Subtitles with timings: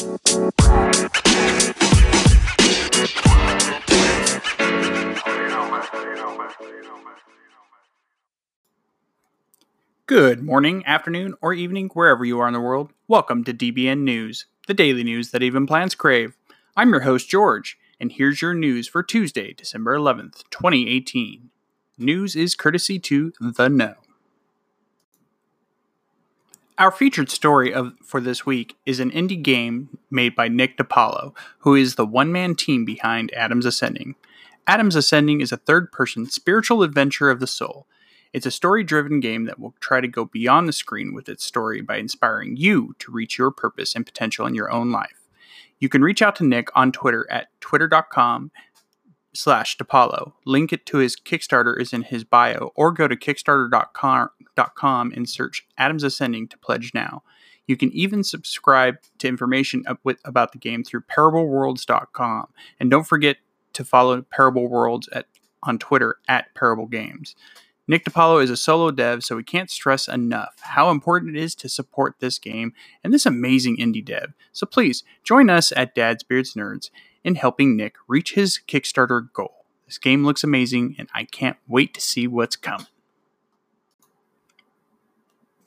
[0.00, 0.16] Good
[10.42, 12.94] morning, afternoon, or evening, wherever you are in the world.
[13.08, 16.34] Welcome to DBN News, the daily news that even plants crave.
[16.74, 21.50] I'm your host, George, and here's your news for Tuesday, December 11th, 2018.
[21.98, 23.96] News is courtesy to The Know.
[26.80, 31.36] Our featured story of for this week is an indie game made by Nick DiPaolo,
[31.58, 34.16] who is the one-man team behind Adams Ascending.
[34.66, 37.86] Adams Ascending is a third-person spiritual adventure of the soul
[38.32, 41.44] it's a story driven game that will try to go beyond the screen with its
[41.44, 45.28] story by inspiring you to reach your purpose and potential in your own life.
[45.78, 48.52] You can reach out to Nick on Twitter at twitter.com
[49.34, 50.32] slash DiPaolo.
[50.44, 54.30] Link it to his Kickstarter is in his bio, or go to kickstarter.com
[55.14, 57.22] and search Adams Ascending to pledge now.
[57.66, 59.84] You can even subscribe to information
[60.24, 62.48] about the game through parableworlds.com.
[62.80, 63.36] And don't forget
[63.74, 65.26] to follow Parable Worlds at,
[65.62, 67.36] on Twitter at Parable Games.
[67.86, 71.54] Nick DiPaolo is a solo dev, so we can't stress enough how important it is
[71.56, 74.32] to support this game and this amazing indie dev.
[74.52, 76.90] So please join us at Dad's Beards Nerds
[77.24, 79.64] in helping Nick reach his Kickstarter goal.
[79.86, 82.86] This game looks amazing, and I can't wait to see what's coming.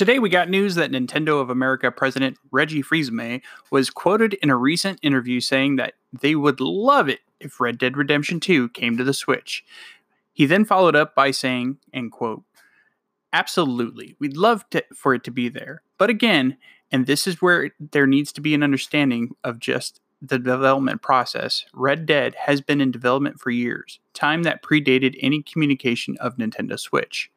[0.00, 4.56] Today, we got news that Nintendo of America President Reggie Fils-Aimé was quoted in a
[4.56, 9.04] recent interview saying that they would love it if Red Dead Redemption 2 came to
[9.04, 9.62] the Switch.
[10.32, 12.44] He then followed up by saying, end quote,
[13.34, 15.82] Absolutely, we'd love to, for it to be there.
[15.98, 16.56] But again,
[16.90, 21.66] and this is where there needs to be an understanding of just the development process,
[21.74, 26.80] Red Dead has been in development for years, time that predated any communication of Nintendo
[26.80, 27.30] Switch.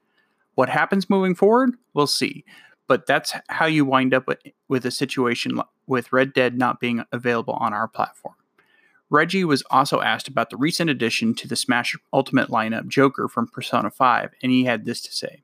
[0.56, 2.46] What happens moving forward, we'll see.
[2.88, 7.04] But that's how you wind up with, with a situation with Red Dead not being
[7.12, 8.36] available on our platform.
[9.10, 13.48] Reggie was also asked about the recent addition to the Smash Ultimate lineup, Joker from
[13.48, 15.43] Persona 5, and he had this to say.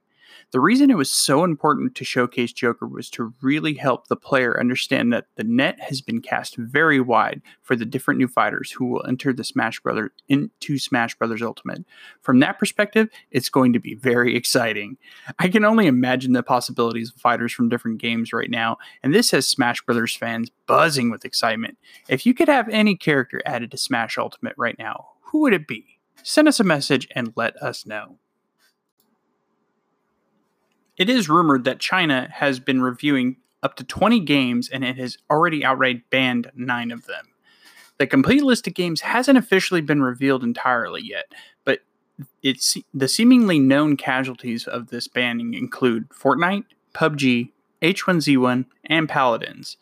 [0.51, 4.59] The reason it was so important to showcase Joker was to really help the player
[4.59, 8.85] understand that the net has been cast very wide for the different new fighters who
[8.85, 11.85] will enter the Smash Brothers into Smash Brothers Ultimate.
[12.21, 14.97] From that perspective, it's going to be very exciting.
[15.37, 19.29] I can only imagine the possibilities of fighters from different games right now, and this
[19.29, 21.77] has Smash Brothers fans buzzing with excitement.
[22.07, 25.67] If you could have any character added to Smash Ultimate right now, who would it
[25.67, 25.99] be?
[26.23, 28.17] Send us a message and let us know.
[30.99, 35.17] It is rumored that China has been reviewing up to 20 games and it has
[35.31, 37.25] already outright banned nine of them.
[37.97, 41.33] The complete list of games hasn't officially been revealed entirely yet,
[41.63, 41.79] but
[42.43, 49.77] it's the seemingly known casualties of this banning include Fortnite, PUBG, H1Z1, and Paladins.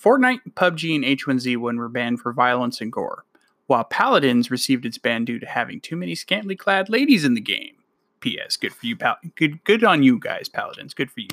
[0.00, 3.24] Fortnite, PUBG, and H1Z1 were banned for violence and gore,
[3.66, 7.40] while Paladins received its ban due to having too many scantily clad ladies in the
[7.40, 7.75] game.
[8.26, 8.56] P.S.
[8.56, 9.18] Good for you, pal.
[9.36, 10.94] Good, good on you guys, Paladins.
[10.94, 11.28] Good for you.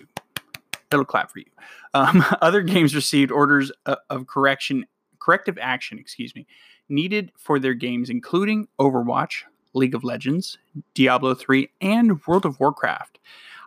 [0.92, 1.50] Little clap for you.
[1.96, 4.86] Um, other games received orders uh, of correction,
[5.18, 6.46] corrective action, excuse me,
[6.90, 9.42] needed for their games, including Overwatch,
[9.74, 10.60] League of Legends,
[10.94, 13.18] Diablo 3, and World of Warcraft.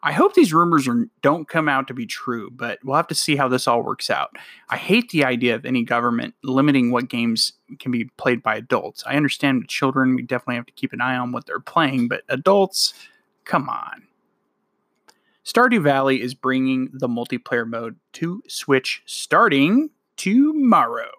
[0.05, 3.15] I hope these rumors are, don't come out to be true, but we'll have to
[3.17, 4.37] see how this all works out.
[4.69, 9.03] I hate the idea of any government limiting what games can be played by adults.
[9.05, 12.07] I understand with children, we definitely have to keep an eye on what they're playing,
[12.07, 12.95] but adults,
[13.47, 14.03] come on.
[15.47, 21.13] Stardew Valley is bringing the multiplayer mode to Switch starting tomorrow.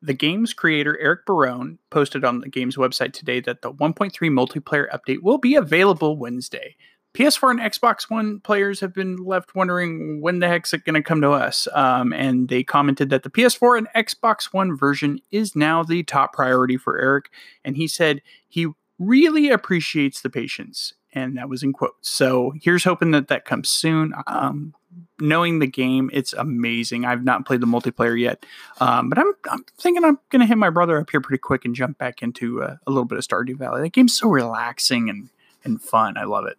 [0.00, 4.86] The game's creator, Eric Barone, posted on the game's website today that the 1.3 multiplayer
[4.90, 6.76] update will be available Wednesday.
[7.16, 11.02] PS4 and Xbox One players have been left wondering when the heck's it going to
[11.02, 11.66] come to us.
[11.72, 16.34] Um, and they commented that the PS4 and Xbox One version is now the top
[16.34, 17.30] priority for Eric.
[17.64, 18.68] And he said he
[18.98, 20.92] really appreciates the patience.
[21.16, 22.10] And that was in quotes.
[22.10, 24.12] So here's hoping that that comes soon.
[24.26, 24.74] Um,
[25.18, 27.06] knowing the game, it's amazing.
[27.06, 28.44] I've not played the multiplayer yet,
[28.80, 31.64] um, but I'm, I'm thinking I'm going to hit my brother up here pretty quick
[31.64, 33.80] and jump back into uh, a little bit of Stardew Valley.
[33.80, 35.30] That game's so relaxing and,
[35.64, 36.18] and fun.
[36.18, 36.58] I love it.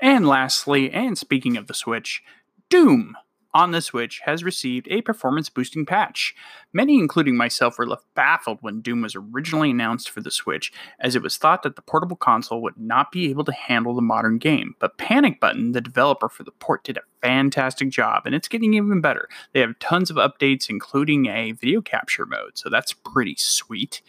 [0.00, 2.22] And lastly, and speaking of the Switch,
[2.70, 3.16] Doom
[3.54, 6.34] on the Switch has received a performance boosting patch.
[6.72, 11.16] Many, including myself, were left baffled when Doom was originally announced for the Switch, as
[11.16, 14.38] it was thought that the portable console would not be able to handle the modern
[14.38, 14.74] game.
[14.78, 18.74] But Panic Button, the developer for the port, did a fantastic job, and it's getting
[18.74, 19.28] even better.
[19.52, 24.02] They have tons of updates, including a video capture mode, so that's pretty sweet.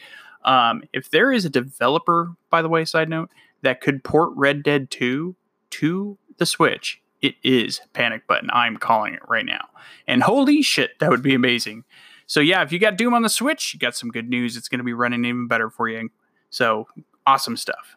[0.43, 3.29] Um, if there is a developer, by the way, side note,
[3.61, 5.35] that could port Red Dead 2
[5.71, 8.49] to the Switch, it is Panic Button.
[8.51, 9.67] I'm calling it right now.
[10.07, 11.83] And holy shit, that would be amazing.
[12.25, 14.55] So yeah, if you got Doom on the Switch, you got some good news.
[14.55, 16.09] It's going to be running even better for you.
[16.49, 16.87] So
[17.25, 17.95] awesome stuff.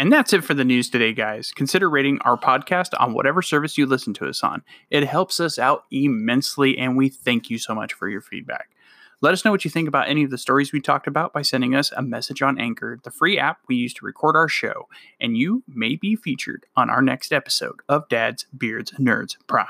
[0.00, 1.50] And that's it for the news today, guys.
[1.50, 4.62] Consider rating our podcast on whatever service you listen to us on.
[4.90, 8.70] It helps us out immensely, and we thank you so much for your feedback.
[9.20, 11.42] Let us know what you think about any of the stories we talked about by
[11.42, 14.88] sending us a message on Anchor, the free app we use to record our show,
[15.20, 19.66] and you may be featured on our next episode of Dad's Beards Nerds Prime.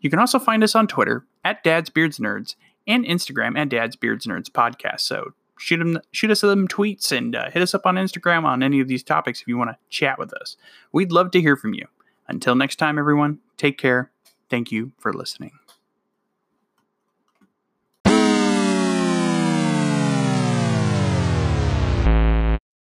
[0.00, 2.54] You can also find us on Twitter at Dad's Beards Nerds
[2.86, 5.00] and Instagram at Dad's Beards Nerds Podcast.
[5.00, 8.62] So shoot them, shoot us some tweets and uh, hit us up on Instagram on
[8.62, 10.56] any of these topics if you want to chat with us.
[10.92, 11.86] We'd love to hear from you.
[12.28, 14.12] Until next time, everyone, take care.
[14.48, 15.57] Thank you for listening.